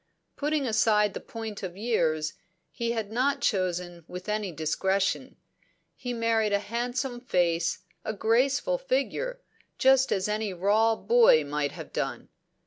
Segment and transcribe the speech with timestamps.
[0.35, 2.33] Putting aside the point of years,
[2.71, 5.35] he had not chosen with any discretion;
[5.95, 9.41] he married a handsome face, a graceful figure,
[9.77, 12.29] just as any raw boy might have done.